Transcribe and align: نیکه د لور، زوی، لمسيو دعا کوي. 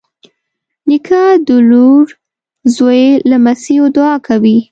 نیکه 0.87 1.23
د 1.47 1.49
لور، 1.69 2.05
زوی، 2.75 3.05
لمسيو 3.29 3.85
دعا 3.95 4.13
کوي. 4.27 4.57